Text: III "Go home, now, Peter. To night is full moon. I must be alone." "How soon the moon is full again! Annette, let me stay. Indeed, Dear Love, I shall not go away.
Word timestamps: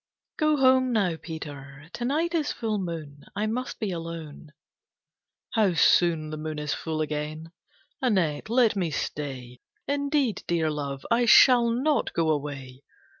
III 0.01 0.37
"Go 0.37 0.57
home, 0.57 0.91
now, 0.91 1.15
Peter. 1.15 1.87
To 1.93 2.05
night 2.05 2.33
is 2.33 2.51
full 2.51 2.79
moon. 2.79 3.23
I 3.35 3.45
must 3.45 3.79
be 3.79 3.91
alone." 3.91 4.47
"How 5.53 5.75
soon 5.75 6.31
the 6.31 6.37
moon 6.37 6.57
is 6.57 6.73
full 6.73 7.01
again! 7.01 7.51
Annette, 8.01 8.49
let 8.49 8.75
me 8.75 8.89
stay. 8.89 9.59
Indeed, 9.87 10.43
Dear 10.47 10.71
Love, 10.71 11.05
I 11.11 11.25
shall 11.27 11.69
not 11.69 12.13
go 12.13 12.31
away. 12.31 12.81